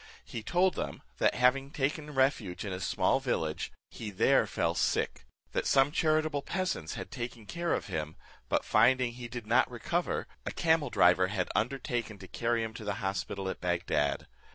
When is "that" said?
1.19-1.35, 5.51-5.67